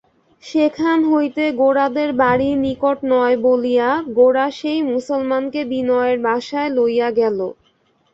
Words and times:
সেখান 0.43 0.99
হইতে 1.11 1.43
গোরাদের 1.59 2.09
বাড়ি 2.21 2.49
নিকট 2.63 2.97
নয় 3.11 3.35
বলিয়া 3.45 3.89
গোরা 4.17 4.47
সেই 4.59 4.79
মুসলমানকে 4.91 5.61
বিনয়ের 5.71 6.17
বাসায় 6.25 6.69
লইয়া 6.77 7.09
গেল। 7.19 7.39